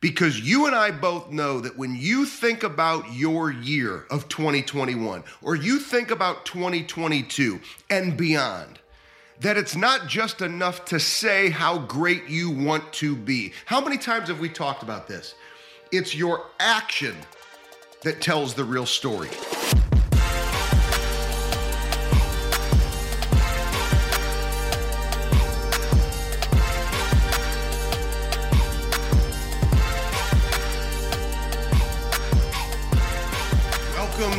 Because 0.00 0.40
you 0.40 0.66
and 0.66 0.74
I 0.74 0.90
both 0.90 1.30
know 1.30 1.60
that 1.60 1.76
when 1.76 1.96
you 1.96 2.26
think 2.26 2.62
about 2.62 3.12
your 3.12 3.50
year 3.50 4.04
of 4.10 4.28
2021 4.28 5.24
or 5.42 5.56
you 5.56 5.78
think 5.78 6.10
about 6.10 6.44
2022 6.44 7.60
and 7.88 8.16
beyond, 8.16 8.78
that 9.40 9.56
it's 9.56 9.76
not 9.76 10.06
just 10.06 10.42
enough 10.42 10.84
to 10.86 11.00
say 11.00 11.50
how 11.50 11.78
great 11.78 12.28
you 12.28 12.50
want 12.50 12.92
to 12.94 13.16
be. 13.16 13.52
How 13.64 13.80
many 13.80 13.98
times 13.98 14.28
have 14.28 14.40
we 14.40 14.48
talked 14.48 14.82
about 14.82 15.08
this? 15.08 15.34
It's 15.92 16.14
your 16.14 16.46
action 16.58 17.16
that 18.02 18.20
tells 18.20 18.54
the 18.54 18.64
real 18.64 18.86
story. 18.86 19.30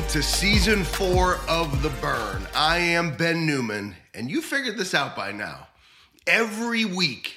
To 0.09 0.23
season 0.23 0.85
four 0.85 1.35
of 1.49 1.81
The 1.81 1.89
Burn. 2.01 2.47
I 2.55 2.77
am 2.77 3.17
Ben 3.17 3.45
Newman, 3.45 3.93
and 4.13 4.31
you 4.31 4.41
figured 4.41 4.77
this 4.77 4.93
out 4.93 5.17
by 5.17 5.33
now. 5.33 5.67
Every 6.25 6.85
week, 6.85 7.35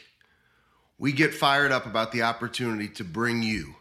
we 0.97 1.11
get 1.11 1.34
fired 1.34 1.73
up 1.73 1.84
about 1.84 2.12
the 2.12 2.23
opportunity 2.23 2.87
to 2.91 3.02
bring 3.02 3.42
you 3.42 3.75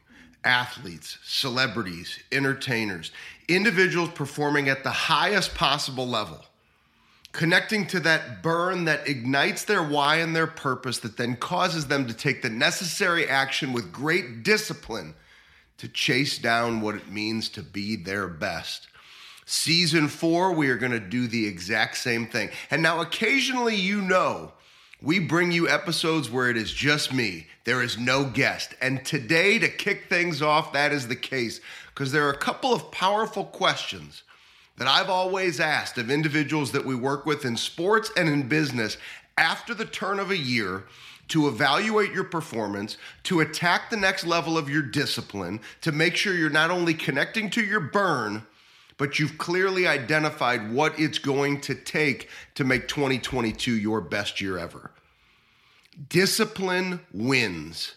athletes, 0.43 1.19
celebrities, 1.23 2.17
entertainers, 2.31 3.11
individuals 3.47 4.09
performing 4.15 4.69
at 4.69 4.83
the 4.83 4.89
highest 4.89 5.53
possible 5.53 6.07
level, 6.07 6.43
connecting 7.31 7.85
to 7.87 7.99
that 7.99 8.41
burn 8.41 8.85
that 8.85 9.07
ignites 9.07 9.65
their 9.65 9.83
why 9.83 10.15
and 10.15 10.35
their 10.35 10.47
purpose, 10.47 10.97
that 10.99 11.15
then 11.15 11.35
causes 11.35 11.85
them 11.87 12.07
to 12.07 12.13
take 12.13 12.41
the 12.41 12.49
necessary 12.49 13.27
action 13.27 13.71
with 13.71 13.91
great 13.91 14.41
discipline 14.41 15.13
to 15.79 15.87
chase 15.87 16.37
down 16.37 16.81
what 16.81 16.95
it 16.95 17.11
means 17.11 17.49
to 17.49 17.63
be 17.63 17.95
their 17.95 18.27
best. 18.27 18.87
Season 19.45 20.07
four, 20.07 20.53
we 20.53 20.69
are 20.69 20.77
going 20.77 20.91
to 20.91 20.99
do 20.99 21.27
the 21.27 21.47
exact 21.47 21.97
same 21.97 22.27
thing. 22.27 22.49
And 22.69 22.83
now, 22.83 23.01
occasionally, 23.01 23.75
you 23.75 24.01
know, 24.01 24.53
we 25.01 25.17
bring 25.19 25.51
you 25.51 25.67
episodes 25.67 26.29
where 26.29 26.49
it 26.49 26.57
is 26.57 26.71
just 26.71 27.13
me. 27.13 27.47
There 27.63 27.81
is 27.81 27.97
no 27.97 28.25
guest. 28.25 28.75
And 28.81 29.03
today, 29.05 29.57
to 29.57 29.69
kick 29.69 30.07
things 30.07 30.41
off, 30.41 30.73
that 30.73 30.91
is 30.91 31.07
the 31.07 31.15
case 31.15 31.61
because 31.87 32.11
there 32.11 32.27
are 32.27 32.33
a 32.33 32.37
couple 32.37 32.73
of 32.73 32.91
powerful 32.91 33.45
questions 33.45 34.23
that 34.77 34.87
I've 34.87 35.09
always 35.09 35.59
asked 35.59 35.97
of 35.97 36.11
individuals 36.11 36.71
that 36.73 36.85
we 36.85 36.95
work 36.95 37.25
with 37.25 37.43
in 37.43 37.57
sports 37.57 38.11
and 38.15 38.29
in 38.29 38.47
business 38.47 38.97
after 39.37 39.73
the 39.73 39.85
turn 39.85 40.19
of 40.19 40.31
a 40.31 40.37
year 40.37 40.85
to 41.29 41.47
evaluate 41.47 42.11
your 42.11 42.23
performance, 42.23 42.97
to 43.23 43.39
attack 43.39 43.89
the 43.89 43.97
next 43.97 44.25
level 44.25 44.57
of 44.57 44.69
your 44.69 44.81
discipline, 44.81 45.61
to 45.81 45.91
make 45.91 46.15
sure 46.15 46.33
you're 46.33 46.49
not 46.49 46.71
only 46.71 46.93
connecting 46.93 47.49
to 47.51 47.63
your 47.63 47.79
burn, 47.79 48.43
but 48.97 49.17
you've 49.17 49.37
clearly 49.37 49.87
identified 49.87 50.71
what 50.71 50.99
it's 50.99 51.17
going 51.17 51.61
to 51.61 51.73
take 51.73 52.29
to 52.55 52.63
make 52.63 52.87
2022 52.87 53.73
your 53.73 54.01
best 54.01 54.41
year 54.41 54.57
ever. 54.57 54.91
Discipline 56.09 56.99
wins. 57.13 57.95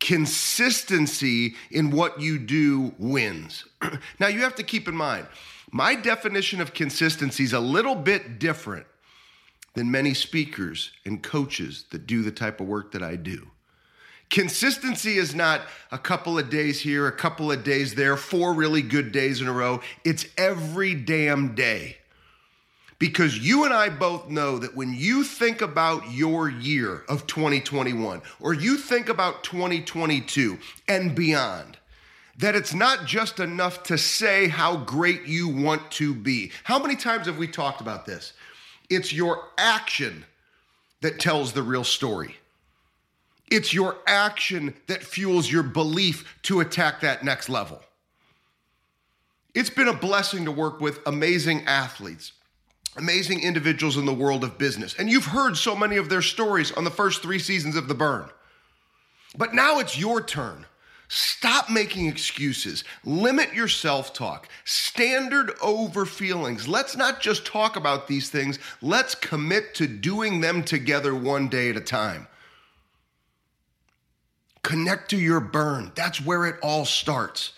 Consistency 0.00 1.54
in 1.70 1.90
what 1.90 2.20
you 2.20 2.38
do 2.38 2.94
wins. 2.98 3.66
now, 4.18 4.26
you 4.26 4.40
have 4.40 4.54
to 4.56 4.62
keep 4.62 4.88
in 4.88 4.96
mind, 4.96 5.26
my 5.70 5.94
definition 5.94 6.60
of 6.60 6.74
consistency 6.74 7.44
is 7.44 7.52
a 7.52 7.60
little 7.60 7.94
bit 7.94 8.38
different 8.38 8.86
than 9.74 9.90
many 9.90 10.14
speakers 10.14 10.90
and 11.04 11.22
coaches 11.22 11.84
that 11.90 12.06
do 12.06 12.22
the 12.22 12.32
type 12.32 12.60
of 12.60 12.66
work 12.66 12.92
that 12.92 13.02
I 13.02 13.16
do. 13.16 13.50
Consistency 14.30 15.18
is 15.18 15.34
not 15.34 15.62
a 15.90 15.98
couple 15.98 16.38
of 16.38 16.50
days 16.50 16.80
here, 16.80 17.08
a 17.08 17.12
couple 17.12 17.50
of 17.50 17.64
days 17.64 17.96
there, 17.96 18.16
four 18.16 18.54
really 18.54 18.82
good 18.82 19.10
days 19.10 19.40
in 19.40 19.48
a 19.48 19.52
row. 19.52 19.80
It's 20.04 20.24
every 20.38 20.94
damn 20.94 21.54
day. 21.54 21.96
Because 23.00 23.38
you 23.38 23.64
and 23.64 23.72
I 23.72 23.88
both 23.88 24.28
know 24.28 24.58
that 24.58 24.76
when 24.76 24.94
you 24.94 25.24
think 25.24 25.62
about 25.62 26.12
your 26.12 26.48
year 26.50 27.02
of 27.08 27.26
2021 27.26 28.20
or 28.38 28.54
you 28.54 28.76
think 28.76 29.08
about 29.08 29.42
2022 29.42 30.58
and 30.86 31.14
beyond, 31.14 31.78
that 32.36 32.54
it's 32.54 32.74
not 32.74 33.06
just 33.06 33.40
enough 33.40 33.82
to 33.84 33.98
say 33.98 34.48
how 34.48 34.76
great 34.76 35.26
you 35.26 35.48
want 35.48 35.90
to 35.92 36.14
be. 36.14 36.52
How 36.62 36.78
many 36.78 36.94
times 36.94 37.26
have 37.26 37.38
we 37.38 37.48
talked 37.48 37.80
about 37.80 38.06
this? 38.06 38.34
It's 38.90 39.12
your 39.12 39.44
action 39.56 40.24
that 41.00 41.20
tells 41.20 41.52
the 41.52 41.62
real 41.62 41.84
story. 41.84 42.36
It's 43.50 43.72
your 43.72 43.96
action 44.06 44.74
that 44.86 45.02
fuels 45.02 45.50
your 45.50 45.62
belief 45.62 46.38
to 46.42 46.60
attack 46.60 47.00
that 47.00 47.24
next 47.24 47.48
level. 47.48 47.80
It's 49.54 49.70
been 49.70 49.88
a 49.88 49.92
blessing 49.92 50.44
to 50.44 50.52
work 50.52 50.80
with 50.80 51.00
amazing 51.06 51.64
athletes, 51.66 52.32
amazing 52.96 53.42
individuals 53.42 53.96
in 53.96 54.06
the 54.06 54.14
world 54.14 54.44
of 54.44 54.58
business. 54.58 54.94
And 54.98 55.10
you've 55.10 55.26
heard 55.26 55.56
so 55.56 55.74
many 55.74 55.96
of 55.96 56.08
their 56.08 56.22
stories 56.22 56.70
on 56.72 56.84
the 56.84 56.90
first 56.90 57.22
three 57.22 57.40
seasons 57.40 57.74
of 57.74 57.88
The 57.88 57.94
Burn. 57.94 58.28
But 59.36 59.54
now 59.54 59.78
it's 59.78 59.98
your 59.98 60.20
turn. 60.20 60.66
Stop 61.12 61.68
making 61.68 62.06
excuses. 62.06 62.84
Limit 63.04 63.52
your 63.52 63.66
self 63.66 64.12
talk. 64.12 64.48
Standard 64.64 65.50
over 65.60 66.06
feelings. 66.06 66.68
Let's 66.68 66.96
not 66.96 67.20
just 67.20 67.44
talk 67.44 67.74
about 67.74 68.06
these 68.06 68.30
things, 68.30 68.60
let's 68.80 69.16
commit 69.16 69.74
to 69.74 69.88
doing 69.88 70.40
them 70.40 70.62
together 70.62 71.12
one 71.12 71.48
day 71.48 71.68
at 71.68 71.76
a 71.76 71.80
time. 71.80 72.28
Connect 74.62 75.10
to 75.10 75.18
your 75.18 75.40
burn. 75.40 75.90
That's 75.96 76.24
where 76.24 76.46
it 76.46 76.60
all 76.62 76.84
starts. 76.84 77.54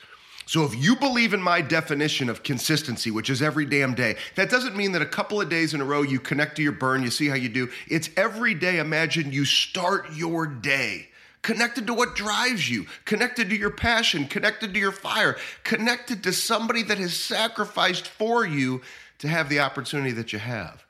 So, 0.46 0.64
if 0.64 0.74
you 0.74 0.96
believe 0.96 1.34
in 1.34 1.42
my 1.42 1.60
definition 1.60 2.30
of 2.30 2.42
consistency, 2.42 3.10
which 3.10 3.28
is 3.28 3.42
every 3.42 3.66
damn 3.66 3.92
day, 3.92 4.16
that 4.36 4.48
doesn't 4.48 4.76
mean 4.76 4.92
that 4.92 5.02
a 5.02 5.06
couple 5.06 5.42
of 5.42 5.50
days 5.50 5.74
in 5.74 5.82
a 5.82 5.84
row 5.84 6.00
you 6.00 6.20
connect 6.20 6.56
to 6.56 6.62
your 6.62 6.72
burn, 6.72 7.02
you 7.02 7.10
see 7.10 7.28
how 7.28 7.34
you 7.34 7.50
do. 7.50 7.68
It's 7.86 8.08
every 8.16 8.54
day. 8.54 8.78
Imagine 8.78 9.30
you 9.30 9.44
start 9.44 10.06
your 10.14 10.46
day 10.46 11.08
connected 11.42 11.86
to 11.88 11.94
what 11.94 12.14
drives 12.14 12.70
you, 12.70 12.86
connected 13.04 13.50
to 13.50 13.56
your 13.56 13.70
passion, 13.70 14.26
connected 14.26 14.72
to 14.72 14.80
your 14.80 14.92
fire, 14.92 15.36
connected 15.64 16.22
to 16.22 16.32
somebody 16.32 16.82
that 16.84 16.98
has 16.98 17.16
sacrificed 17.16 18.06
for 18.06 18.46
you 18.46 18.80
to 19.18 19.28
have 19.28 19.48
the 19.48 19.60
opportunity 19.60 20.12
that 20.12 20.32
you 20.32 20.38
have. 20.38 20.84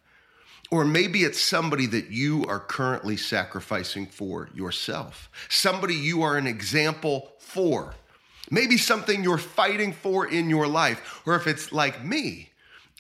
Or 0.71 0.85
maybe 0.85 1.23
it's 1.23 1.41
somebody 1.41 1.87
that 1.87 2.11
you 2.11 2.47
are 2.47 2.61
currently 2.61 3.17
sacrificing 3.17 4.07
for 4.07 4.49
yourself, 4.55 5.31
somebody 5.49 5.95
you 5.95 6.23
are 6.23 6.39
an 6.39 6.47
example 6.47 7.33
for. 7.39 7.95
Maybe 8.51 8.77
something 8.77 9.23
you're 9.23 9.39
fighting 9.39 9.93
for 9.93 10.27
in 10.27 10.51
your 10.51 10.67
life. 10.67 11.23
Or 11.27 11.37
if 11.37 11.47
it's 11.47 11.73
like 11.73 12.05
me, 12.05 12.52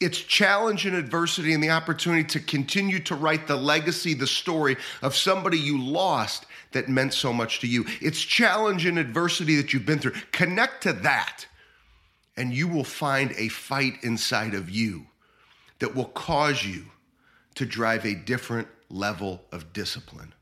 it's 0.03 0.19
challenge 0.19 0.87
and 0.87 0.97
adversity 0.97 1.53
and 1.53 1.63
the 1.63 1.71
opportunity 1.71 2.25
to 2.25 2.41
continue 2.41 2.99
to 3.01 3.15
write 3.15 3.47
the 3.47 3.57
legacy, 3.57 4.15
the 4.15 4.27
story 4.27 4.77
of 5.01 5.15
somebody 5.15 5.59
you 5.59 5.81
lost 5.81 6.47
that 6.73 6.89
meant 6.89 7.15
so 7.15 7.33
much 7.33 7.61
to 7.61 7.67
you. 7.67 7.85
It's 8.01 8.21
challenge 8.21 8.87
and 8.87 8.99
adversity 8.99 9.57
that 9.57 9.73
you've 9.73 9.87
been 9.87 9.99
through. 9.99 10.15
Connect 10.33 10.83
to 10.85 10.93
that, 10.95 11.47
and 12.37 12.53
you 12.53 12.69
will 12.69 12.85
find 12.85 13.33
a 13.37 13.49
fight 13.49 13.95
inside 14.03 14.55
of 14.55 14.71
you 14.71 15.07
that 15.79 15.95
will 15.95 16.07
cause 16.07 16.65
you 16.65 16.85
to 17.55 17.67
drive 17.67 18.05
a 18.05 18.15
different 18.15 18.69
level 18.89 19.43
of 19.53 19.73
discipline. 19.73 20.33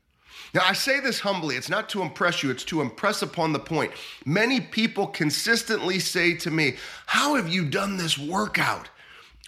Now, 0.53 0.61
I 0.65 0.73
say 0.73 0.99
this 0.99 1.19
humbly. 1.19 1.55
It's 1.55 1.69
not 1.69 1.87
to 1.89 2.01
impress 2.01 2.43
you, 2.43 2.51
it's 2.51 2.65
to 2.65 2.81
impress 2.81 3.21
upon 3.21 3.53
the 3.53 3.59
point. 3.59 3.91
Many 4.25 4.59
people 4.59 5.07
consistently 5.07 5.99
say 5.99 6.35
to 6.37 6.51
me, 6.51 6.75
How 7.05 7.35
have 7.35 7.47
you 7.47 7.65
done 7.65 7.97
this 7.97 8.17
workout? 8.17 8.89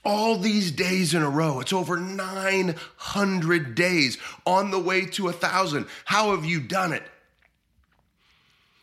All 0.04 0.38
these 0.38 0.72
days 0.72 1.14
in 1.14 1.22
a 1.22 1.30
row. 1.30 1.60
It's 1.60 1.74
over 1.74 1.98
900 1.98 3.76
days 3.76 4.18
on 4.46 4.72
the 4.72 4.80
way 4.80 5.06
to 5.06 5.30
a 5.30 5.34
thousand. 5.34 5.88
How 6.06 6.36
have 6.36 6.46
you 6.46 6.60
done 6.60 6.94
it? 6.94 7.04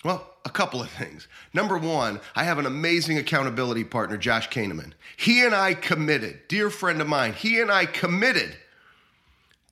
Well, 0.05 0.27
a 0.45 0.51
couple 0.51 0.81
of 0.81 0.89
things. 0.91 1.29
Number 1.53 1.77
one, 1.77 2.21
I 2.35 2.45
have 2.45 2.59
an 2.59 2.67
amazing 2.67 3.19
accountability 3.19 3.85
partner, 3.85 4.17
Josh 4.17 4.49
Kahneman. 4.49 4.93
He 5.17 5.45
and 5.45 5.55
I 5.55 5.75
committed, 5.75 6.49
dear 6.49 6.71
friend 6.71 7.01
of 7.03 7.09
mine, 7.09 7.35
he 7.35 7.61
and 7.61 7.71
I 7.71 7.85
committed 7.85 8.57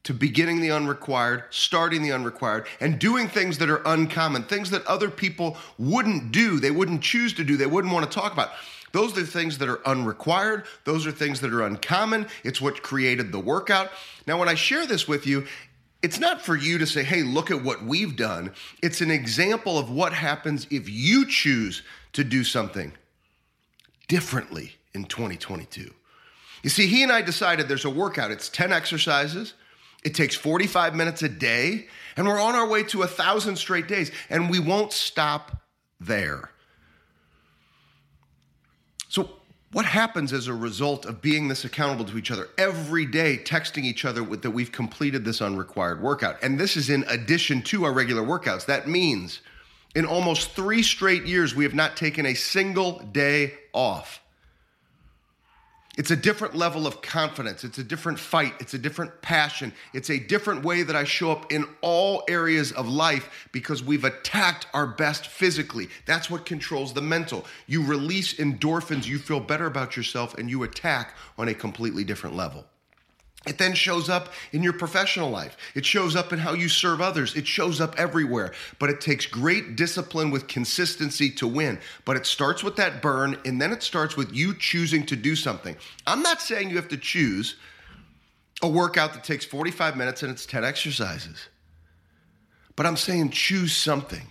to 0.05 0.15
beginning 0.15 0.61
the 0.61 0.71
unrequired, 0.71 1.45
starting 1.51 2.03
the 2.03 2.13
unrequired, 2.13 2.67
and 2.81 2.99
doing 2.99 3.29
things 3.29 3.59
that 3.59 3.71
are 3.71 3.83
uncommon, 3.85 4.43
things 4.45 4.71
that 4.71 4.87
other 4.87 5.11
people 5.11 5.57
wouldn't 5.79 6.31
do, 6.33 6.61
they 6.61 6.71
wouldn't 6.71 7.03
choose 7.03 7.33
to 7.35 7.45
do, 7.45 7.57
they 7.57 7.67
wouldn't 7.67 7.93
want 7.93 8.11
to 8.11 8.15
talk 8.19 8.33
about. 8.33 8.51
Those 8.93 9.17
are 9.19 9.25
things 9.25 9.59
that 9.59 9.69
are 9.69 9.87
unrequired. 9.87 10.65
Those 10.85 11.07
are 11.07 11.13
things 11.13 11.41
that 11.41 11.53
are 11.53 11.63
uncommon. 11.63 12.27
It's 12.45 12.61
what 12.61 12.83
created 12.83 13.33
the 13.33 13.41
workout. 13.41 13.91
Now, 14.27 14.39
when 14.39 14.49
I 14.49 14.55
share 14.55 14.87
this 14.87 15.07
with 15.07 15.27
you, 15.27 15.47
it's 16.03 16.21
not 16.21 16.41
for 16.41 16.57
you 16.57 16.79
to 16.79 16.87
say, 16.87 17.03
hey, 17.03 17.23
look 17.23 17.51
at 17.51 17.63
what 17.63 17.83
we've 17.83 18.17
done. 18.17 18.53
It's 18.83 19.01
an 19.01 19.11
example 19.11 19.79
of 19.79 19.91
what 19.91 20.13
happens 20.13 20.67
if 20.71 20.89
you 20.89 21.27
choose 21.27 21.83
to 22.13 22.23
do 22.23 22.45
something 22.45 22.93
differently 24.07 24.77
in 24.95 25.05
2022. 25.05 25.93
You 26.63 26.71
see, 26.71 26.87
he 26.87 27.03
and 27.03 27.13
I 27.13 27.23
decided 27.23 27.69
there's 27.69 27.85
a 27.85 27.91
workout, 27.91 28.31
it's 28.31 28.49
10 28.49 28.73
exercises. 28.73 29.55
It 30.05 30.15
takes 30.15 30.37
45 30.37 30.95
minutes 30.95 31.23
a 31.23 31.29
day, 31.29 31.87
and 32.17 32.27
we're 32.27 32.41
on 32.41 32.55
our 32.55 32.69
way 32.69 32.85
to 32.85 33.03
a 33.03 33.07
thousand 33.07 33.57
straight 33.57 33.89
days, 33.89 34.13
and 34.31 34.49
we 34.49 34.61
won't 34.61 34.93
stop 34.93 35.61
there. 35.99 36.51
So, 39.09 39.31
what 39.73 39.85
happens 39.85 40.33
as 40.33 40.47
a 40.47 40.55
result 40.55 41.05
of 41.05 41.21
being 41.21 41.49
this 41.49 41.65
accountable 41.65 42.05
to 42.07 42.17
each 42.17 42.31
other 42.31 42.49
every 42.57 43.05
day, 43.05 43.37
texting 43.37 43.85
each 43.85 44.05
other 44.05 44.25
with, 44.25 44.43
that 44.43 44.51
we've 44.51 44.73
completed 44.73 45.25
this 45.25 45.43
unrequired 45.43 46.03
workout? 46.03 46.43
And 46.43 46.59
this 46.59 46.77
is 46.77 46.89
in 46.89 47.05
addition 47.09 47.63
to 47.63 47.85
our 47.85 47.93
regular 47.93 48.23
workouts. 48.23 48.65
That 48.67 48.89
means 48.89 49.43
in 49.95 50.07
almost 50.07 50.53
three 50.53 50.83
straight 50.83 51.27
years, 51.27 51.55
we 51.55 51.65
have 51.65 51.75
not 51.75 51.97
taken 51.97 52.25
a 52.27 52.35
single 52.35 53.01
day 53.13 53.55
off. 53.73 54.21
It's 55.99 56.13
a 56.13 56.17
different 56.17 56.55
level 56.55 56.87
of 56.87 57.03
confidence. 57.03 57.65
It's 57.65 57.79
a 57.79 57.83
different 57.83 58.21
fight. 58.21 58.55
It's 58.61 58.73
a 58.73 58.79
different 58.79 59.21
passion. 59.21 59.73
It's 59.93 60.11
a 60.11 60.19
different 60.19 60.65
way 60.65 60.85
that 60.85 60.95
I 60.95 61.03
show 61.03 61.33
up 61.33 61.53
in 61.53 61.65
all 61.81 62.23
areas 62.29 62.71
of 62.71 62.89
life 62.89 63.49
because 63.51 63.83
we've 63.83 64.05
attacked 64.05 64.69
our 64.73 64.87
best 64.87 65.27
physically. 65.27 65.89
That's 66.07 66.31
what 66.31 66.47
controls 66.47 66.95
the 66.95 67.03
mental. 67.03 67.45
You 67.67 67.85
release 67.85 68.35
endorphins, 68.35 69.09
you 69.09 69.19
feel 69.19 69.41
better 69.41 69.67
about 69.67 69.97
yourself, 69.97 70.39
and 70.39 70.49
you 70.49 70.63
attack 70.63 71.17
on 71.37 71.49
a 71.49 71.55
completely 71.55 72.05
different 72.05 72.37
level. 72.37 72.65
It 73.49 73.59
then 73.59 73.75
shows 73.75 74.09
up 74.09 74.33
in 74.53 74.63
your 74.63 74.73
professional 74.73 75.31
life. 75.31 75.57
It 75.75 75.87
shows 75.87 76.15
up 76.15 76.33
in 76.33 76.39
how 76.39 76.53
you 76.53 76.69
serve 76.69 77.01
others. 77.01 77.35
It 77.35 77.47
shows 77.47 77.81
up 77.81 77.99
everywhere. 77.99 78.53
But 78.79 78.91
it 78.91 79.01
takes 79.01 79.27
great 79.27 79.75
discipline 79.77 80.31
with 80.31 80.47
consistency 80.47 81.31
to 81.33 81.47
win. 81.47 81.79
But 82.05 82.17
it 82.17 82.27
starts 82.27 82.63
with 82.63 82.77
that 82.77 83.03
burn, 83.03 83.39
and 83.45 83.61
then 83.61 83.73
it 83.73 83.83
starts 83.83 84.17
with 84.17 84.33
you 84.33 84.55
choosing 84.55 85.07
to 85.07 85.17
do 85.17 85.35
something. 85.35 85.77
I'm 86.07 86.23
not 86.23 86.43
saying 86.43 86.71
you 86.71 86.77
have 86.77 86.89
to 86.89 86.97
choose 86.97 87.57
a 88.63 88.69
workout 88.69 89.15
that 89.15 89.25
takes 89.25 89.45
45 89.45 89.97
minutes 89.97 90.23
and 90.23 90.33
it's 90.33 90.47
10 90.47 90.65
exercises. 90.65 91.49
But 92.77 92.87
I'm 92.87 92.97
saying 92.97 93.31
choose 93.31 93.75
something 93.75 94.27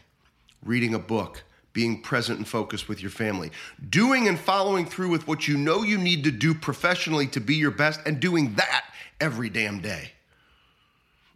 reading 0.64 0.94
a 0.94 1.00
book, 1.00 1.44
being 1.74 2.02
present 2.02 2.40
and 2.40 2.48
focused 2.48 2.90
with 2.90 3.02
your 3.02 3.12
family, 3.12 3.52
doing 3.90 4.28
and 4.28 4.40
following 4.40 4.86
through 4.86 5.10
with 5.10 5.28
what 5.28 5.48
you 5.48 5.58
know 5.58 5.84
you 5.84 5.98
need 5.98 6.24
to 6.24 6.32
do 6.32 6.54
professionally 6.54 7.28
to 7.28 7.40
be 7.40 7.56
your 7.56 7.72
best, 7.72 8.00
and 8.06 8.20
doing 8.20 8.56
that 8.56 8.86
every 9.20 9.50
damn 9.50 9.80
day. 9.80 10.12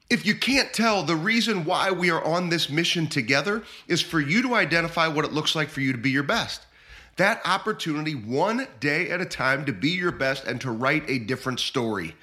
If 0.10 0.26
you 0.26 0.36
can't 0.36 0.74
tell, 0.74 1.04
the 1.04 1.16
reason 1.16 1.64
why 1.64 1.92
we 1.92 2.10
are 2.10 2.24
on 2.24 2.50
this 2.50 2.70
mission 2.70 3.08
together 3.08 3.64
is 3.88 4.02
for 4.02 4.20
you 4.20 4.42
to 4.42 4.56
identify 4.56 5.08
what 5.08 5.24
it 5.24 5.32
looks 5.32 5.56
like 5.56 5.70
for 5.70 5.80
you 5.80 5.94
to 5.94 5.98
be 5.98 6.12
your 6.12 6.24
best. 6.24 6.66
That 7.16 7.42
opportunity, 7.46 8.14
one 8.14 8.68
day 8.80 9.10
at 9.10 9.22
a 9.22 9.26
time, 9.26 9.66
to 9.66 9.74
be 9.74 9.92
your 9.92 10.12
best 10.12 10.44
and 10.44 10.60
to 10.62 10.72
write 10.72 11.10
a 11.10 11.20
different 11.20 11.60
story. 11.60 12.16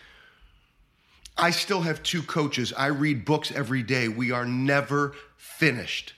I 1.36 1.50
still 1.50 1.82
have 1.82 2.02
two 2.02 2.22
coaches. 2.22 2.72
I 2.76 2.86
read 2.86 3.24
books 3.24 3.52
every 3.52 3.82
day. 3.82 4.08
We 4.08 4.32
are 4.32 4.44
never 4.44 5.14
finished. 5.36 6.14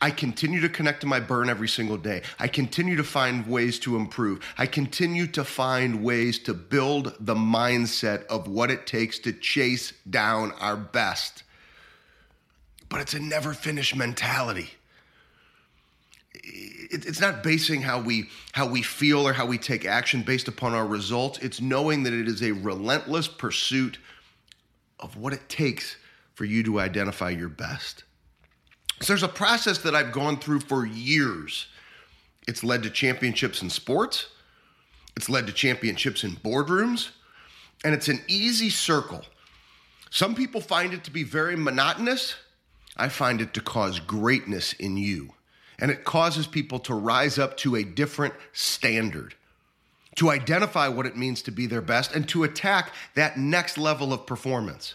I 0.00 0.10
continue 0.10 0.60
to 0.60 0.68
connect 0.68 1.00
to 1.00 1.06
my 1.06 1.20
burn 1.20 1.48
every 1.48 1.68
single 1.68 1.96
day. 1.96 2.22
I 2.38 2.48
continue 2.48 2.96
to 2.96 3.04
find 3.04 3.46
ways 3.46 3.78
to 3.80 3.96
improve. 3.96 4.40
I 4.56 4.66
continue 4.66 5.26
to 5.28 5.44
find 5.44 6.04
ways 6.04 6.38
to 6.40 6.54
build 6.54 7.14
the 7.18 7.34
mindset 7.34 8.24
of 8.26 8.46
what 8.46 8.70
it 8.70 8.86
takes 8.86 9.18
to 9.20 9.32
chase 9.32 9.92
down 10.08 10.52
our 10.60 10.76
best. 10.76 11.42
But 12.88 13.00
it's 13.00 13.14
a 13.14 13.20
never 13.20 13.54
finish 13.54 13.94
mentality. 13.94 14.70
It's 16.32 17.20
not 17.20 17.42
basing 17.42 17.82
how 17.82 18.00
we 18.00 18.30
how 18.52 18.66
we 18.66 18.82
feel 18.82 19.26
or 19.26 19.32
how 19.34 19.44
we 19.44 19.58
take 19.58 19.84
action 19.84 20.22
based 20.22 20.48
upon 20.48 20.72
our 20.72 20.86
results. 20.86 21.38
It's 21.40 21.60
knowing 21.60 22.04
that 22.04 22.14
it 22.14 22.28
is 22.28 22.42
a 22.42 22.52
relentless 22.52 23.28
pursuit 23.28 23.98
of 24.98 25.16
what 25.16 25.32
it 25.32 25.48
takes 25.48 25.96
for 26.34 26.44
you 26.44 26.62
to 26.62 26.80
identify 26.80 27.30
your 27.30 27.48
best. 27.48 28.04
So 29.00 29.12
there's 29.12 29.22
a 29.22 29.28
process 29.28 29.78
that 29.78 29.94
I've 29.94 30.12
gone 30.12 30.38
through 30.38 30.60
for 30.60 30.84
years. 30.84 31.66
It's 32.46 32.64
led 32.64 32.82
to 32.82 32.90
championships 32.90 33.62
in 33.62 33.70
sports, 33.70 34.26
it's 35.16 35.28
led 35.28 35.46
to 35.46 35.52
championships 35.52 36.24
in 36.24 36.32
boardrooms, 36.36 37.10
and 37.84 37.94
it's 37.94 38.08
an 38.08 38.20
easy 38.28 38.70
circle. 38.70 39.24
Some 40.10 40.34
people 40.34 40.60
find 40.60 40.94
it 40.94 41.04
to 41.04 41.10
be 41.10 41.22
very 41.22 41.56
monotonous. 41.56 42.36
I 42.96 43.08
find 43.08 43.40
it 43.40 43.54
to 43.54 43.60
cause 43.60 44.00
greatness 44.00 44.72
in 44.72 44.96
you. 44.96 45.34
And 45.78 45.90
it 45.90 46.04
causes 46.04 46.46
people 46.46 46.80
to 46.80 46.94
rise 46.94 47.38
up 47.38 47.56
to 47.58 47.76
a 47.76 47.84
different 47.84 48.34
standard, 48.52 49.34
to 50.16 50.30
identify 50.30 50.88
what 50.88 51.06
it 51.06 51.16
means 51.16 51.42
to 51.42 51.52
be 51.52 51.66
their 51.66 51.82
best, 51.82 52.14
and 52.14 52.28
to 52.30 52.42
attack 52.42 52.92
that 53.14 53.36
next 53.36 53.78
level 53.78 54.12
of 54.12 54.26
performance. 54.26 54.94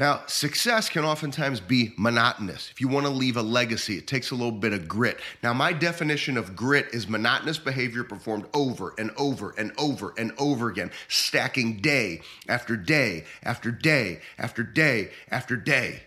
Now, 0.00 0.22
success 0.28 0.88
can 0.88 1.04
oftentimes 1.04 1.60
be 1.60 1.92
monotonous. 1.98 2.70
If 2.70 2.80
you 2.80 2.88
want 2.88 3.04
to 3.04 3.12
leave 3.12 3.36
a 3.36 3.42
legacy, 3.42 3.98
it 3.98 4.06
takes 4.06 4.30
a 4.30 4.34
little 4.34 4.50
bit 4.50 4.72
of 4.72 4.88
grit. 4.88 5.20
Now, 5.42 5.52
my 5.52 5.74
definition 5.74 6.38
of 6.38 6.56
grit 6.56 6.86
is 6.94 7.06
monotonous 7.06 7.58
behavior 7.58 8.02
performed 8.02 8.46
over 8.54 8.94
and 8.96 9.10
over 9.18 9.54
and 9.58 9.72
over 9.76 10.14
and 10.16 10.32
over 10.38 10.70
again, 10.70 10.90
stacking 11.08 11.82
day 11.82 12.22
after 12.48 12.78
day 12.78 13.26
after 13.42 13.70
day 13.70 14.22
after 14.38 14.62
day 14.62 15.10
after 15.30 15.54
day. 15.54 16.04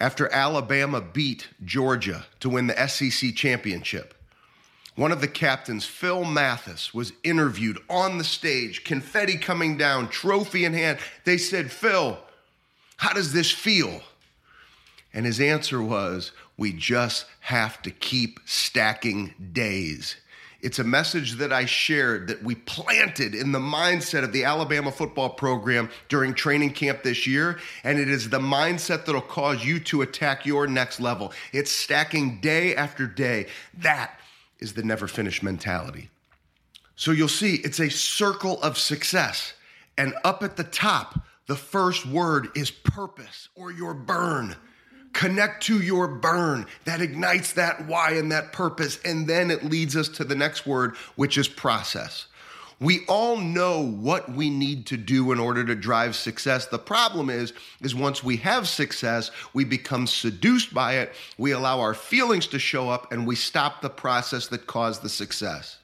After 0.00 0.32
Alabama 0.32 1.02
beat 1.02 1.48
Georgia 1.62 2.24
to 2.40 2.48
win 2.48 2.66
the 2.66 2.88
SEC 2.88 3.34
championship, 3.34 4.14
one 5.00 5.12
of 5.12 5.22
the 5.22 5.28
captains, 5.28 5.86
Phil 5.86 6.24
Mathis, 6.24 6.92
was 6.92 7.14
interviewed 7.24 7.78
on 7.88 8.18
the 8.18 8.24
stage, 8.24 8.84
confetti 8.84 9.38
coming 9.38 9.78
down, 9.78 10.10
trophy 10.10 10.66
in 10.66 10.74
hand. 10.74 10.98
They 11.24 11.38
said, 11.38 11.72
Phil, 11.72 12.18
how 12.98 13.14
does 13.14 13.32
this 13.32 13.50
feel? 13.50 14.02
And 15.14 15.24
his 15.24 15.40
answer 15.40 15.82
was, 15.82 16.32
We 16.58 16.74
just 16.74 17.24
have 17.40 17.80
to 17.80 17.90
keep 17.90 18.40
stacking 18.44 19.32
days. 19.54 20.16
It's 20.60 20.78
a 20.78 20.84
message 20.84 21.36
that 21.36 21.50
I 21.50 21.64
shared 21.64 22.28
that 22.28 22.44
we 22.44 22.54
planted 22.56 23.34
in 23.34 23.52
the 23.52 23.58
mindset 23.58 24.22
of 24.22 24.34
the 24.34 24.44
Alabama 24.44 24.92
football 24.92 25.30
program 25.30 25.88
during 26.10 26.34
training 26.34 26.74
camp 26.74 27.02
this 27.02 27.26
year. 27.26 27.58
And 27.84 27.98
it 27.98 28.10
is 28.10 28.28
the 28.28 28.38
mindset 28.38 29.06
that'll 29.06 29.22
cause 29.22 29.64
you 29.64 29.80
to 29.80 30.02
attack 30.02 30.44
your 30.44 30.66
next 30.66 31.00
level. 31.00 31.32
It's 31.54 31.70
stacking 31.70 32.42
day 32.42 32.76
after 32.76 33.06
day. 33.06 33.46
That 33.78 34.20
is 34.60 34.74
the 34.74 34.82
never 34.82 35.08
finish 35.08 35.42
mentality. 35.42 36.10
So 36.96 37.12
you'll 37.12 37.28
see 37.28 37.56
it's 37.56 37.80
a 37.80 37.90
circle 37.90 38.60
of 38.62 38.76
success. 38.76 39.54
And 39.96 40.14
up 40.24 40.42
at 40.42 40.56
the 40.56 40.64
top, 40.64 41.20
the 41.46 41.56
first 41.56 42.06
word 42.06 42.48
is 42.54 42.70
purpose 42.70 43.48
or 43.54 43.72
your 43.72 43.94
burn. 43.94 44.56
Connect 45.12 45.64
to 45.64 45.80
your 45.80 46.06
burn 46.06 46.66
that 46.84 47.00
ignites 47.00 47.54
that 47.54 47.86
why 47.86 48.12
and 48.12 48.30
that 48.30 48.52
purpose. 48.52 49.00
And 49.04 49.26
then 49.26 49.50
it 49.50 49.64
leads 49.64 49.96
us 49.96 50.08
to 50.10 50.24
the 50.24 50.36
next 50.36 50.66
word, 50.66 50.94
which 51.16 51.36
is 51.36 51.48
process. 51.48 52.26
We 52.80 53.04
all 53.06 53.36
know 53.36 53.82
what 53.82 54.32
we 54.32 54.48
need 54.48 54.86
to 54.86 54.96
do 54.96 55.32
in 55.32 55.38
order 55.38 55.64
to 55.64 55.74
drive 55.74 56.16
success. 56.16 56.66
The 56.66 56.78
problem 56.78 57.28
is 57.28 57.52
is 57.82 57.94
once 57.94 58.24
we 58.24 58.38
have 58.38 58.66
success, 58.66 59.30
we 59.52 59.64
become 59.64 60.06
seduced 60.06 60.72
by 60.72 60.94
it, 60.94 61.12
we 61.36 61.52
allow 61.52 61.80
our 61.80 61.92
feelings 61.92 62.46
to 62.48 62.58
show 62.58 62.88
up 62.88 63.12
and 63.12 63.26
we 63.26 63.36
stop 63.36 63.82
the 63.82 63.90
process 63.90 64.46
that 64.48 64.66
caused 64.66 65.02
the 65.02 65.10
success. 65.10 65.76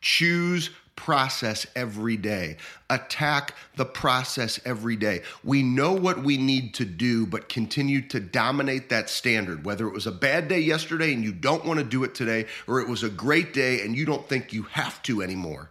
Choose 0.00 0.70
process 1.02 1.66
every 1.74 2.16
day. 2.16 2.56
Attack 2.88 3.56
the 3.74 3.84
process 3.84 4.60
every 4.64 4.94
day. 4.94 5.22
We 5.42 5.64
know 5.64 5.92
what 5.92 6.22
we 6.22 6.36
need 6.36 6.74
to 6.74 6.84
do, 6.84 7.26
but 7.26 7.48
continue 7.48 8.02
to 8.02 8.20
dominate 8.20 8.88
that 8.90 9.10
standard. 9.10 9.64
Whether 9.64 9.88
it 9.88 9.92
was 9.92 10.06
a 10.06 10.12
bad 10.12 10.46
day 10.46 10.60
yesterday 10.60 11.12
and 11.12 11.24
you 11.24 11.32
don't 11.32 11.64
want 11.64 11.80
to 11.80 11.84
do 11.84 12.04
it 12.04 12.14
today, 12.14 12.46
or 12.68 12.80
it 12.80 12.88
was 12.88 13.02
a 13.02 13.08
great 13.08 13.52
day 13.52 13.80
and 13.80 13.96
you 13.96 14.04
don't 14.04 14.28
think 14.28 14.52
you 14.52 14.62
have 14.62 15.02
to 15.02 15.22
anymore. 15.22 15.70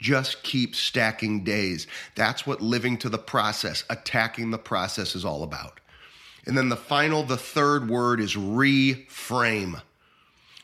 Just 0.00 0.42
keep 0.42 0.74
stacking 0.74 1.44
days. 1.44 1.86
That's 2.16 2.44
what 2.44 2.60
living 2.60 2.98
to 2.98 3.08
the 3.08 3.16
process, 3.16 3.84
attacking 3.88 4.50
the 4.50 4.58
process 4.58 5.14
is 5.14 5.24
all 5.24 5.44
about. 5.44 5.78
And 6.46 6.58
then 6.58 6.68
the 6.68 6.76
final, 6.76 7.22
the 7.22 7.36
third 7.36 7.88
word 7.88 8.18
is 8.18 8.34
reframe. 8.34 9.82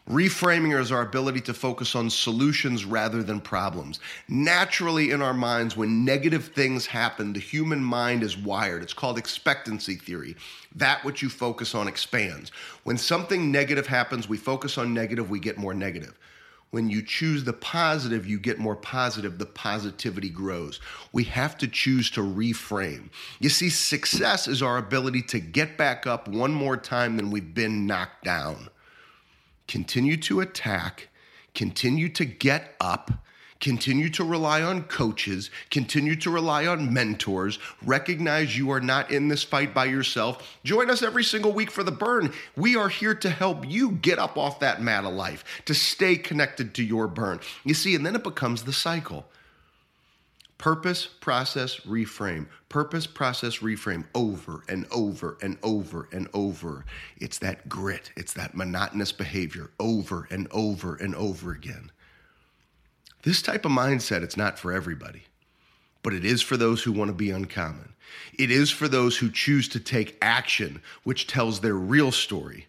Reframing 0.08 0.78
is 0.78 0.92
our 0.92 1.00
ability 1.00 1.40
to 1.40 1.54
focus 1.54 1.94
on 1.94 2.10
solutions 2.10 2.84
rather 2.84 3.22
than 3.22 3.40
problems. 3.40 4.00
Naturally, 4.28 5.12
in 5.12 5.22
our 5.22 5.32
minds, 5.32 5.78
when 5.78 6.04
negative 6.04 6.48
things 6.48 6.84
happen, 6.84 7.32
the 7.32 7.40
human 7.40 7.82
mind 7.82 8.22
is 8.22 8.36
wired. 8.36 8.82
It's 8.82 8.92
called 8.92 9.16
expectancy 9.16 9.94
theory. 9.94 10.36
That 10.74 11.02
which 11.04 11.22
you 11.22 11.30
focus 11.30 11.74
on 11.74 11.88
expands. 11.88 12.50
When 12.82 12.98
something 12.98 13.50
negative 13.50 13.86
happens, 13.86 14.28
we 14.28 14.36
focus 14.36 14.76
on 14.76 14.92
negative, 14.92 15.30
we 15.30 15.40
get 15.40 15.56
more 15.56 15.72
negative. 15.72 16.18
When 16.70 16.90
you 16.90 17.00
choose 17.00 17.44
the 17.44 17.54
positive, 17.54 18.26
you 18.26 18.38
get 18.38 18.58
more 18.58 18.76
positive. 18.76 19.38
The 19.38 19.46
positivity 19.46 20.28
grows. 20.28 20.80
We 21.12 21.24
have 21.24 21.56
to 21.58 21.68
choose 21.68 22.10
to 22.10 22.20
reframe. 22.20 23.08
You 23.38 23.48
see, 23.48 23.70
success 23.70 24.48
is 24.48 24.60
our 24.60 24.76
ability 24.76 25.22
to 25.22 25.40
get 25.40 25.78
back 25.78 26.06
up 26.06 26.28
one 26.28 26.52
more 26.52 26.76
time 26.76 27.16
than 27.16 27.30
we've 27.30 27.54
been 27.54 27.86
knocked 27.86 28.24
down 28.24 28.68
continue 29.66 30.16
to 30.18 30.40
attack, 30.40 31.08
continue 31.54 32.08
to 32.10 32.24
get 32.24 32.74
up, 32.80 33.24
Continue 33.64 34.10
to 34.10 34.24
rely 34.24 34.60
on 34.60 34.82
coaches, 34.82 35.48
continue 35.70 36.16
to 36.16 36.28
rely 36.28 36.66
on 36.66 36.92
mentors. 36.92 37.58
Recognize 37.82 38.58
you 38.58 38.70
are 38.70 38.80
not 38.80 39.10
in 39.10 39.28
this 39.28 39.42
fight 39.42 39.72
by 39.72 39.86
yourself. 39.86 40.58
Join 40.64 40.90
us 40.90 41.02
every 41.02 41.24
single 41.24 41.50
week 41.50 41.70
for 41.70 41.82
the 41.82 41.90
burn. 41.90 42.34
We 42.56 42.76
are 42.76 42.90
here 42.90 43.14
to 43.14 43.30
help 43.30 43.66
you 43.66 43.92
get 43.92 44.18
up 44.18 44.36
off 44.36 44.60
that 44.60 44.82
mat 44.82 45.06
of 45.06 45.14
life, 45.14 45.62
to 45.64 45.72
stay 45.72 46.16
connected 46.16 46.74
to 46.74 46.84
your 46.84 47.08
burn. 47.08 47.40
You 47.64 47.72
see, 47.72 47.94
and 47.94 48.04
then 48.04 48.14
it 48.14 48.22
becomes 48.22 48.64
the 48.64 48.72
cycle. 48.74 49.24
Purpose, 50.64 51.06
process, 51.06 51.80
reframe. 51.80 52.46
Purpose, 52.70 53.06
process, 53.06 53.58
reframe 53.58 54.06
over 54.14 54.64
and 54.66 54.86
over 54.90 55.36
and 55.42 55.58
over 55.62 56.08
and 56.10 56.26
over. 56.32 56.86
It's 57.18 57.36
that 57.40 57.68
grit, 57.68 58.10
it's 58.16 58.32
that 58.32 58.56
monotonous 58.56 59.12
behavior 59.12 59.72
over 59.78 60.26
and 60.30 60.48
over 60.50 60.96
and 60.96 61.14
over 61.16 61.52
again. 61.52 61.92
This 63.24 63.42
type 63.42 63.66
of 63.66 63.72
mindset, 63.72 64.22
it's 64.22 64.38
not 64.38 64.58
for 64.58 64.72
everybody, 64.72 65.24
but 66.02 66.14
it 66.14 66.24
is 66.24 66.40
for 66.40 66.56
those 66.56 66.82
who 66.82 66.92
want 66.92 67.10
to 67.10 67.14
be 67.14 67.28
uncommon. 67.28 67.92
It 68.38 68.50
is 68.50 68.70
for 68.70 68.88
those 68.88 69.18
who 69.18 69.30
choose 69.30 69.68
to 69.68 69.80
take 69.80 70.16
action, 70.22 70.80
which 71.02 71.26
tells 71.26 71.60
their 71.60 71.74
real 71.74 72.10
story, 72.10 72.68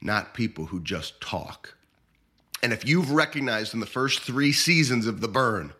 not 0.00 0.32
people 0.32 0.64
who 0.64 0.80
just 0.80 1.20
talk. 1.20 1.76
And 2.62 2.72
if 2.72 2.88
you've 2.88 3.10
recognized 3.10 3.74
in 3.74 3.80
the 3.80 3.84
first 3.84 4.22
three 4.22 4.52
seasons 4.52 5.06
of 5.06 5.20
The 5.20 5.28
Burn, 5.28 5.74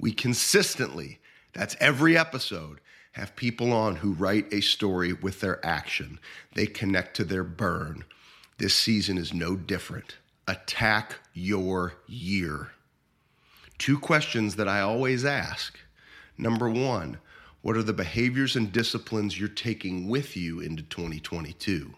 we 0.00 0.12
consistently, 0.12 1.20
that's 1.52 1.76
every 1.78 2.16
episode, 2.16 2.80
have 3.12 3.36
people 3.36 3.72
on 3.72 3.96
who 3.96 4.12
write 4.12 4.52
a 4.52 4.60
story 4.60 5.12
with 5.12 5.40
their 5.40 5.64
action. 5.64 6.18
They 6.54 6.66
connect 6.66 7.16
to 7.16 7.24
their 7.24 7.44
burn. 7.44 8.04
This 8.58 8.74
season 8.74 9.18
is 9.18 9.34
no 9.34 9.56
different. 9.56 10.16
Attack 10.48 11.16
your 11.34 11.94
year. 12.06 12.70
Two 13.78 13.98
questions 13.98 14.56
that 14.56 14.68
I 14.68 14.80
always 14.80 15.24
ask. 15.24 15.78
Number 16.38 16.68
one, 16.68 17.18
what 17.62 17.76
are 17.76 17.82
the 17.82 17.92
behaviors 17.92 18.56
and 18.56 18.72
disciplines 18.72 19.38
you're 19.38 19.48
taking 19.48 20.08
with 20.08 20.36
you 20.36 20.60
into 20.60 20.82
2022? 20.84 21.92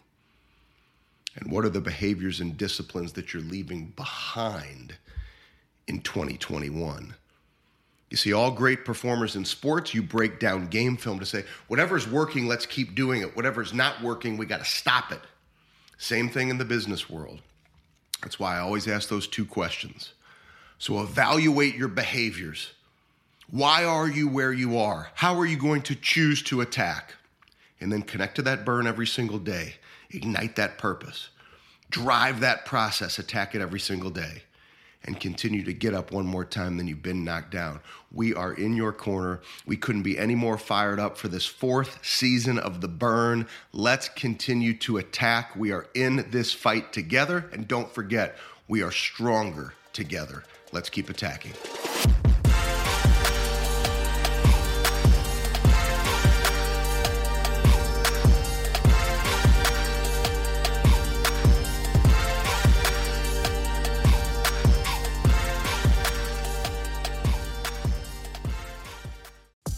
And 1.36 1.52
what 1.52 1.64
are 1.64 1.70
the 1.70 1.80
behaviors 1.80 2.40
and 2.40 2.56
disciplines 2.56 3.12
that 3.12 3.32
you're 3.32 3.42
leaving 3.42 3.92
behind 3.96 4.96
in 5.86 6.00
2021? 6.00 7.14
You 8.12 8.18
see, 8.18 8.34
all 8.34 8.50
great 8.50 8.84
performers 8.84 9.36
in 9.36 9.44
sports, 9.46 9.94
you 9.94 10.02
break 10.02 10.38
down 10.38 10.66
game 10.66 10.98
film 10.98 11.18
to 11.20 11.24
say, 11.24 11.44
whatever's 11.68 12.06
working, 12.06 12.46
let's 12.46 12.66
keep 12.66 12.94
doing 12.94 13.22
it. 13.22 13.34
Whatever's 13.34 13.72
not 13.72 14.02
working, 14.02 14.36
we 14.36 14.44
got 14.44 14.58
to 14.58 14.66
stop 14.66 15.12
it. 15.12 15.22
Same 15.96 16.28
thing 16.28 16.50
in 16.50 16.58
the 16.58 16.64
business 16.66 17.08
world. 17.08 17.40
That's 18.20 18.38
why 18.38 18.56
I 18.56 18.60
always 18.60 18.86
ask 18.86 19.08
those 19.08 19.26
two 19.26 19.46
questions. 19.46 20.12
So 20.76 21.00
evaluate 21.00 21.74
your 21.74 21.88
behaviors. 21.88 22.72
Why 23.50 23.86
are 23.86 24.10
you 24.10 24.28
where 24.28 24.52
you 24.52 24.76
are? 24.76 25.08
How 25.14 25.38
are 25.38 25.46
you 25.46 25.56
going 25.56 25.80
to 25.80 25.94
choose 25.94 26.42
to 26.42 26.60
attack? 26.60 27.14
And 27.80 27.90
then 27.90 28.02
connect 28.02 28.34
to 28.34 28.42
that 28.42 28.66
burn 28.66 28.86
every 28.86 29.06
single 29.06 29.38
day. 29.38 29.76
Ignite 30.10 30.56
that 30.56 30.76
purpose. 30.76 31.30
Drive 31.88 32.40
that 32.40 32.66
process. 32.66 33.18
Attack 33.18 33.54
it 33.54 33.62
every 33.62 33.80
single 33.80 34.10
day 34.10 34.42
and 35.04 35.18
continue 35.18 35.64
to 35.64 35.72
get 35.72 35.94
up 35.94 36.12
one 36.12 36.26
more 36.26 36.44
time 36.44 36.76
than 36.76 36.86
you've 36.86 37.02
been 37.02 37.24
knocked 37.24 37.50
down. 37.50 37.80
We 38.12 38.34
are 38.34 38.52
in 38.52 38.76
your 38.76 38.92
corner. 38.92 39.40
We 39.66 39.76
couldn't 39.76 40.02
be 40.02 40.18
any 40.18 40.34
more 40.34 40.58
fired 40.58 41.00
up 41.00 41.16
for 41.16 41.28
this 41.28 41.46
fourth 41.46 42.04
season 42.04 42.58
of 42.58 42.80
The 42.80 42.88
Burn. 42.88 43.46
Let's 43.72 44.08
continue 44.08 44.74
to 44.78 44.98
attack. 44.98 45.56
We 45.56 45.72
are 45.72 45.86
in 45.94 46.26
this 46.30 46.52
fight 46.52 46.92
together. 46.92 47.50
And 47.52 47.66
don't 47.66 47.92
forget, 47.92 48.36
we 48.68 48.82
are 48.82 48.92
stronger 48.92 49.74
together. 49.92 50.44
Let's 50.72 50.88
keep 50.88 51.10
attacking. 51.10 51.52